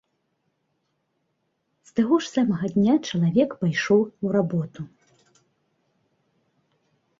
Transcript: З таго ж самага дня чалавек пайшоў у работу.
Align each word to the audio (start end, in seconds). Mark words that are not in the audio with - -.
З 1.89 1.93
таго 1.99 2.15
ж 2.23 2.31
самага 2.35 2.65
дня 2.79 2.95
чалавек 3.09 3.49
пайшоў 3.61 4.01
у 4.09 4.27
работу. 4.39 4.81